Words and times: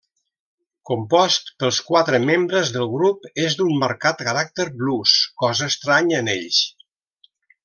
Compost 0.89 1.51
pels 1.63 1.81
quatre 1.89 2.19
membres 2.23 2.71
del 2.77 2.89
grup 2.95 3.29
és 3.43 3.59
d'un 3.59 3.71
marcat 3.85 4.25
caràcter 4.31 4.67
blues, 4.81 5.15
cosa 5.45 5.69
estranya 5.75 6.25
en 6.25 6.33
ells. 6.39 6.65